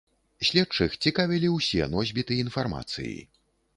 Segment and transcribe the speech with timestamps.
[0.47, 3.17] Следчых цікавілі усе носьбіты інфармацыі.